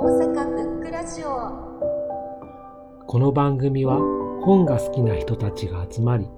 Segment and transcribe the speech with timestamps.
[0.00, 1.28] 大阪ブックラジオ
[3.08, 3.96] この番組は
[4.44, 6.28] 本が好きな人たちが集まり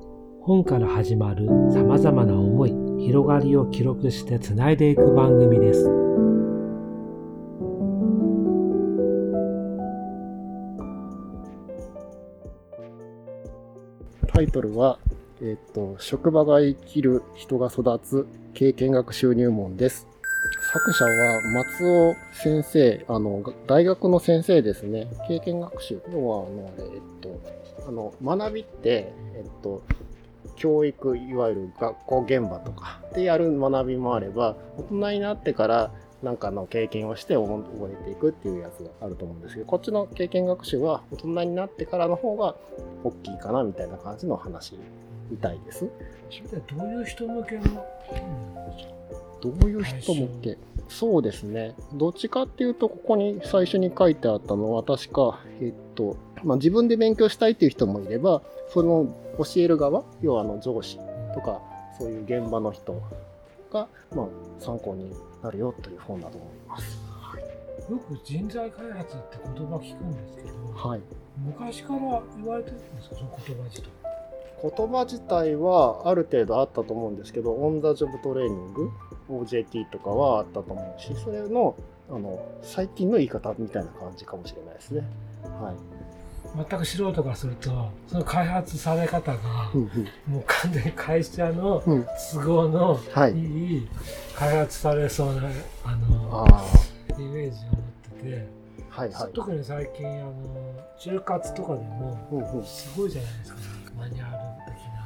[0.40, 2.70] 本から始まる様々な思い
[3.04, 5.84] 広がりを記録してつないでいく番組です
[14.32, 14.98] タイトルは、
[15.42, 20.06] えっと、職場が生きる人が育つ経験学習入門です。
[20.72, 25.08] 作者は松尾先生、あの、大学の先生ですね。
[25.26, 26.00] 経験学習。
[26.12, 29.82] 要は、あの、えっと、あの、学びって、えっと、
[30.54, 35.90] 教育、いわゆる学校現場とかでやる学びもあれば、大人になってから
[36.22, 42.54] なんかの経験をして覚えていくっていうやつがあると思うんですけど、こっちの経験学習は大人になってからの方が
[43.02, 44.78] 大きいかなみたいな感じの話
[45.30, 45.88] みたいです。
[46.76, 47.62] どういう人向けの？
[49.40, 50.58] どういう人向け？
[50.88, 51.74] そうですね。
[51.94, 59.06] どっちかっていうと、ここに最初に書いてあったのは、確か、えっと、まあ、自分で勉強したいっていう人もいれば、その
[59.38, 60.98] 教える側、要はあの上司
[61.32, 61.60] とか、
[61.98, 63.00] そういう現場の人
[63.72, 64.26] が、まあ、
[64.58, 66.98] 参考になるよという本だと思います。
[67.88, 71.00] よく人材開発って言葉聞くんですけど、はい。
[71.44, 73.16] 昔から言われてるんですか？
[73.16, 73.88] その言葉自体
[74.62, 78.90] 言葉自体はある程度あったと思うんですけど、オン・ザ・ジョブ・トレーニング、
[79.30, 81.76] OJT とかはあったと思うし、それの
[82.10, 85.02] あの最近の言い方みたいな感じかもしれないですね。
[85.44, 85.74] はい。
[86.68, 87.70] 全く素人からすると
[88.08, 89.82] その開発され方がうん
[90.26, 91.80] もう完全に会社の。
[92.32, 93.38] 都合のはい。
[93.38, 93.88] いい
[94.34, 95.42] 開発されそうな
[95.84, 96.46] あの。
[97.18, 97.80] イメージを持っ
[98.18, 98.48] てて、
[98.88, 99.32] はいはい。
[99.32, 100.32] 特に最近あの
[100.98, 102.64] 就活とかでも。
[102.66, 103.58] すごいじゃないですか、
[103.96, 104.49] マニュアル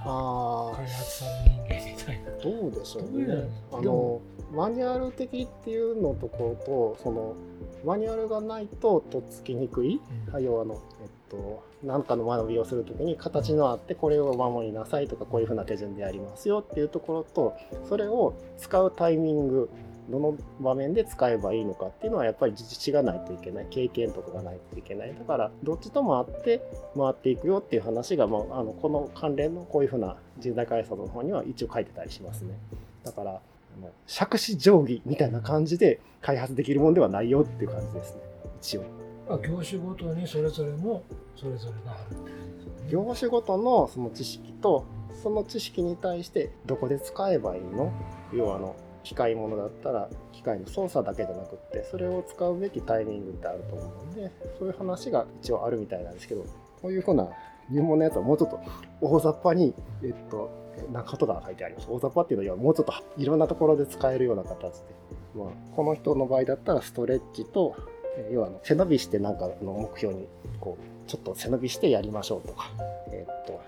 [0.05, 1.25] あ開発さ
[1.69, 2.31] れる人間みたいな。
[2.31, 3.27] あ、どうでしょうね。
[3.73, 4.21] のあの、
[4.53, 7.35] マニュアル的っていうのところと、その、
[7.85, 10.01] マニュアルがないととっつきにくい。
[10.33, 17.55] はい、要はあの、えっと、何かの学びをするときに形のあってこれを守りなさいとかこういうふうな手順でやりますよっていうところと
[17.89, 19.71] それを使うタイミング
[20.09, 23.67] どの場面で使えばいいのかっていうのはやっぱり実地がないといけない。
[23.71, 25.15] 経験とかがないといけない。
[25.15, 26.63] だからどっちともあって
[26.97, 32.59] 回っていくよっていう話が、まあ、あのこの関連のこういうふうな人材開発の方には一応書いてたりしますね。
[33.03, 33.41] だから
[34.07, 38.21] 杓子定規みたいな感じで開発できるもんではないよっていう感じですね。
[38.61, 38.83] 一応。
[39.29, 41.03] まあ業種ごとにそれぞれの
[41.35, 44.85] それぞれがある業種ごとのその知識と
[45.23, 47.93] その知識に対してどこで使えばいいの？
[48.33, 56.45] 要はあの機械ものだったら機械の操作だけじゃなくってそれを使うべきタイミングってあると思うのでそういう話が一応あるみたいなんですけど
[56.83, 57.29] こういうふうな
[57.71, 58.61] 入門のやつはもうちょっと
[59.01, 60.51] 大雑把にえっと
[60.93, 64.95] なことが書いてあります大雑把っていうのはもうちょっといろんなところで使えるような形で、
[65.37, 67.77] まあ、この人の場合だったらストレッチと
[68.31, 70.27] 要は背伸びしてなんかの目標に
[70.61, 72.71] こうちょっと背伸びしてやりましょうとか、
[73.13, 73.61] えっと、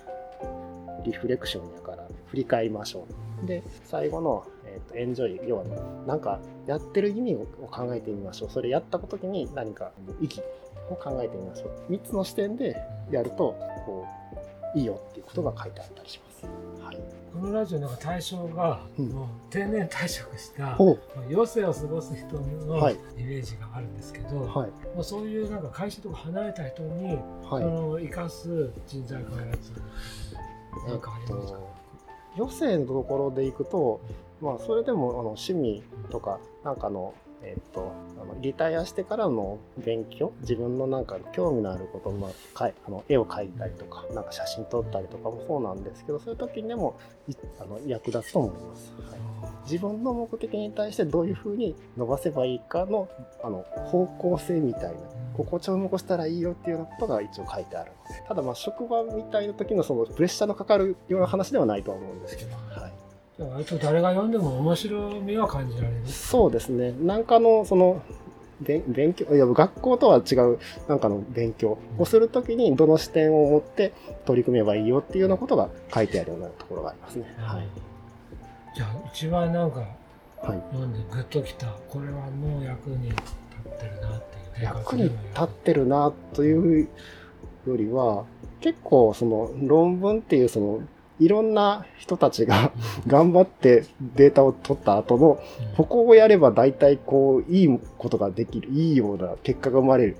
[1.04, 3.25] リフレクションやから振り返りましょう。
[3.44, 5.64] で、最後の、えっとエンジョイ、要は、
[6.06, 8.50] なんかやってる意味を考えてみましょう。
[8.50, 10.42] それやった時に何か意義
[10.90, 11.92] を考えてみましょう。
[11.92, 12.76] 3つの視点で
[13.10, 14.06] やると、こ
[14.74, 16.46] う、いいよっていうことが書いてあったりします。
[16.84, 16.98] はい。
[17.32, 20.76] このラジオなんか対象がうんもう定年退職した。
[21.30, 24.70] 余生を過ごす人のはいイメージがあるんですけど、はい。
[24.94, 27.16] まあ、そういうなんか会社とか離れた人に、はい。
[27.44, 29.72] その生かす人材開発
[30.88, 31.58] なんかありますか、
[32.36, 34.00] 余生のところでいくと、
[34.40, 46.98] まあ、それでもあの趣味とか、なんかの、えっと、あのリタイアしてからの勉強、自分のなんか興味のあること、まあ、かいあの絵を描いたりとか、なんか写真撮ったりとかもそうなんですけど、そういう時にでも
[47.60, 48.92] あの役立つと思います。
[49.10, 49.26] はい
[49.66, 53.08] 自分の目的に対してどういうふうに伸ばせばいいかの
[53.42, 54.90] あの方向性みたいな
[55.36, 62.92] ここ注目したらいいよっていうようなことが一応書いてあるのでただまあ職場みたいな時のそのプレッシャーのかかるような話ではないとは思うんですけど、はい、
[63.38, 66.06] 割と誰が読んでも面白みは感じられる。
[66.06, 66.92] そうですね。
[66.92, 68.02] なんかのその
[68.60, 70.58] 勉勉強いや学校とは違う
[70.88, 73.92] なんかの勉強をするときにどの視点を持って
[74.24, 77.34] 取り組めばいいよっていうようなことが書いてあるようなところがありますね。
[77.38, 77.66] はい。
[78.74, 79.86] じゃあ一番なんか
[80.42, 83.22] はい、読んでグッときたこれはもう役に立
[83.68, 84.22] ってるなっ
[84.54, 86.88] ていう役に立ってるなという
[87.66, 88.24] よりは
[88.60, 90.80] 結構その論文っていうその
[91.18, 92.72] いろんな人たちが
[93.06, 93.84] 頑張って
[94.16, 95.38] データを取った後の
[95.76, 100.16] ここをやれば大体こういいことができるいいような結果が生まれる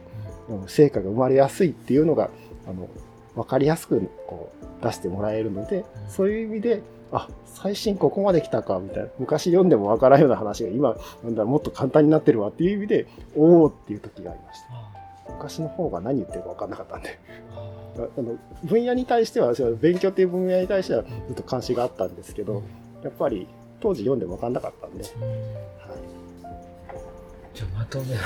[0.49, 0.69] うん。
[0.69, 2.31] 成果が生まれやすいっていうのが
[2.67, 2.89] あの
[3.35, 4.51] 分かりやすくこ
[4.81, 6.83] う出してもらえるのでそういう意味で
[7.13, 13.07] あ最新ここまで来たかみたいな昔読んでもわからんような話が今なんだもっと簡単になってるわっていう意味で
[13.37, 14.97] おおっていう時がありました。
[15.33, 17.19] 昔の方が何言ってるか分かんなかったんで
[17.99, 22.63] ああの分野に対しては勉強っていう分野に対してはずっと関心があったんですけど
[23.03, 23.47] やっぱり
[23.81, 25.23] 当時読んでも分かんなかったんで、うん。
[25.23, 25.33] はい、
[27.55, 28.23] じゃあまとめは？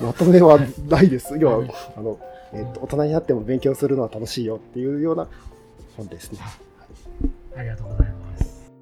[0.00, 1.36] まとめはないです。
[1.38, 2.18] 要はうんあの、
[2.52, 5.28] えっと大人になっても勉強するのは楽しいよっていうような
[5.96, 6.38] 本ですね。
[7.56, 8.72] ありがとうございます。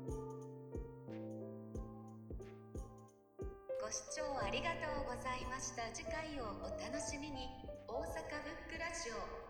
[3.82, 5.82] ご視聴ありがとうございました。
[5.92, 7.48] 次回をお楽しみに。
[7.88, 9.41] 大阪ブックラジオ